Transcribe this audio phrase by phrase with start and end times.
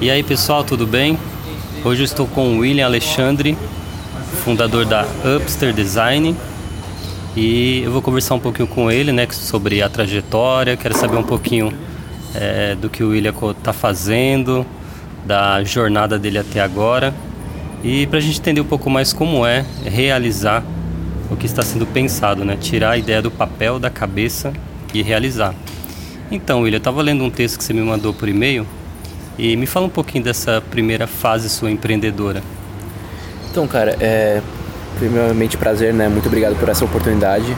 [0.00, 1.18] E aí pessoal, tudo bem?
[1.84, 3.54] Hoje eu estou com o William Alexandre,
[4.42, 6.34] fundador da Upster Design.
[7.36, 11.22] E eu vou conversar um pouquinho com ele né, sobre a trajetória, quero saber um
[11.22, 11.70] pouquinho
[12.34, 14.64] é, do que o William está fazendo,
[15.26, 17.12] da jornada dele até agora.
[17.84, 20.64] E para a gente entender um pouco mais como é realizar
[21.30, 22.56] o que está sendo pensado, né?
[22.58, 24.50] tirar a ideia do papel, da cabeça
[24.94, 25.54] e realizar.
[26.30, 28.66] Então, William, eu estava lendo um texto que você me mandou por e-mail
[29.40, 32.42] e me fala um pouquinho dessa primeira fase sua empreendedora.
[33.50, 34.42] Então, cara, é
[34.98, 36.08] primeiramente prazer, né?
[36.08, 37.56] Muito obrigado por essa oportunidade.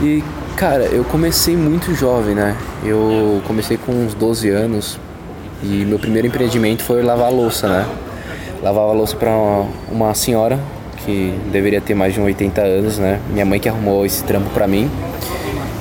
[0.00, 0.24] E,
[0.56, 2.56] cara, eu comecei muito jovem, né?
[2.82, 4.98] Eu comecei com uns 12 anos
[5.62, 7.86] e meu primeiro empreendimento foi lavar louça, né?
[8.62, 10.58] Lavava louça para uma, uma senhora
[11.04, 13.20] que deveria ter mais de 80 anos, né?
[13.30, 14.90] Minha mãe que arrumou esse trampo para mim.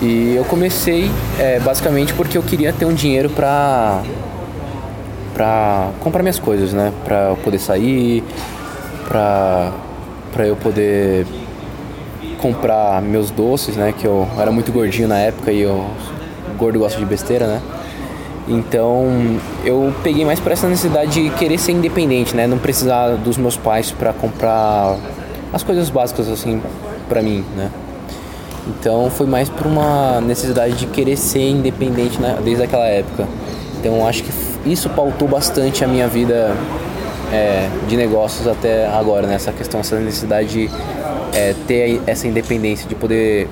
[0.00, 4.00] E eu comecei é, basicamente porque eu queria ter um dinheiro para
[5.34, 6.92] para comprar minhas coisas, né?
[7.04, 8.22] Para eu poder sair,
[9.06, 9.72] para
[10.32, 11.26] para eu poder
[12.38, 13.92] comprar meus doces, né?
[13.96, 15.86] Que eu era muito gordinho na época e eu
[16.58, 17.60] gordo gosta de besteira, né?
[18.46, 19.06] Então
[19.64, 22.46] eu peguei mais por essa necessidade de querer ser independente, né?
[22.46, 24.96] Não precisar dos meus pais para comprar
[25.52, 26.60] as coisas básicas assim
[27.08, 27.70] para mim, né?
[28.66, 32.38] Então foi mais por uma necessidade de querer ser independente né?
[32.42, 33.26] desde aquela época.
[33.78, 34.32] Então acho que
[34.66, 36.54] isso pautou bastante a minha vida
[37.32, 39.34] é, de negócios até agora, né?
[39.34, 40.70] Essa questão, essa necessidade de
[41.32, 43.48] é, ter essa independência, de poder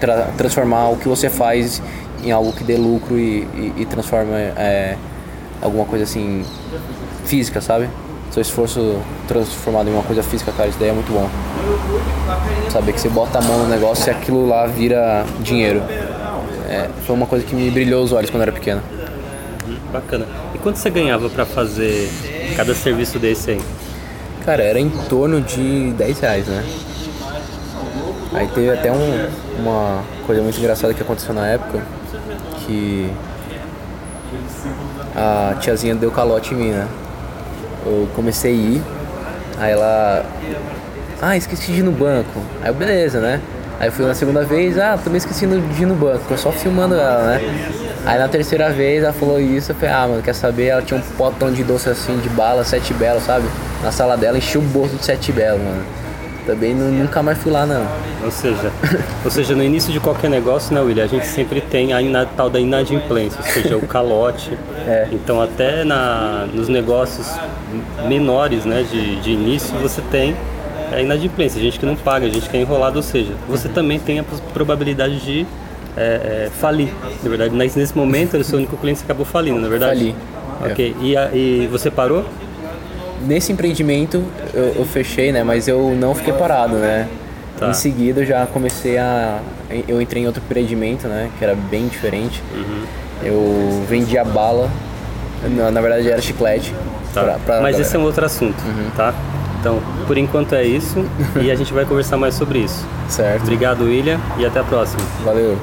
[0.00, 1.82] tra transformar o que você faz
[2.22, 4.96] em algo que dê lucro e, e, e transforma é,
[5.60, 6.44] alguma coisa assim
[7.24, 7.88] física, sabe?
[8.30, 11.28] Seu esforço transformado em uma coisa física, cara, isso daí é muito bom.
[12.70, 15.82] Saber que você bota a mão no negócio e aquilo lá vira dinheiro.
[16.68, 18.82] É, foi uma coisa que me brilhou os olhos quando eu era pequeno.
[19.94, 20.26] Bacana.
[20.52, 22.10] E quanto você ganhava para fazer
[22.56, 23.60] cada serviço desse aí?
[24.44, 26.64] Cara, era em torno de 10 reais, né?
[28.32, 29.28] Aí teve até um,
[29.60, 31.80] uma coisa muito engraçada que aconteceu na época,
[32.66, 33.08] que
[35.14, 36.88] a tiazinha deu calote em mim, né?
[37.86, 38.82] Eu comecei a ir,
[39.60, 40.26] aí ela.
[41.22, 42.40] Ah, esqueci de ir no banco.
[42.60, 43.40] Aí eu, beleza, né?
[43.80, 46.52] Aí eu fui na segunda vez, ah, também esqueci de ir no banco, tô só
[46.52, 47.40] filmando ela, né?
[48.06, 50.66] Aí na terceira vez ela falou isso, eu falei, ah, mano, quer saber?
[50.66, 53.46] Ela tinha um potão de doce assim, de bala, sete belos, sabe?
[53.82, 55.82] Na sala dela, enchi o bolso de sete belos, mano.
[56.46, 57.86] Também não, nunca mais fui lá, não.
[58.22, 58.70] Ou seja,
[59.24, 62.50] ou seja, no início de qualquer negócio, né, William, a gente sempre tem a tal
[62.50, 64.56] da inadimplência, ou seja, o calote.
[64.86, 65.08] É.
[65.10, 67.26] Então, até na, nos negócios
[68.06, 70.36] menores, né, de, de início, você tem
[70.92, 74.18] a inadimplência, gente que não paga, gente que é enrolado, ou seja, você também tem
[74.18, 75.46] a probabilidade de
[75.96, 76.90] é, é, falir,
[77.22, 77.54] na verdade.
[77.54, 80.14] Mas nesse momento, o seu único cliente acabou falindo, na verdade?
[80.60, 80.72] Fali.
[80.72, 80.96] Ok.
[81.00, 81.04] É.
[81.04, 82.24] E, a, e você parou?
[83.26, 84.22] Nesse empreendimento
[84.52, 85.42] eu, eu, fechei, né?
[85.42, 87.08] Mas eu não fiquei parado, né?
[87.58, 87.70] Tá.
[87.70, 89.40] Em seguida eu já comecei a...
[89.88, 91.30] Eu entrei em outro empreendimento, né?
[91.38, 92.42] Que era bem diferente.
[92.54, 92.82] Uhum.
[93.22, 94.70] Eu vendia bala.
[95.56, 96.74] Na, na verdade era chiclete.
[97.14, 97.22] Tá.
[97.22, 98.90] Pra, pra Mas esse é um outro assunto, uhum.
[98.96, 99.14] tá?
[99.64, 101.06] Então, por enquanto é isso
[101.42, 102.86] e a gente vai conversar mais sobre isso.
[103.08, 103.44] Certo.
[103.44, 105.02] Obrigado, William, e até a próxima.
[105.24, 105.56] Valeu.